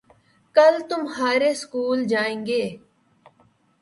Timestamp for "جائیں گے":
2.07-2.63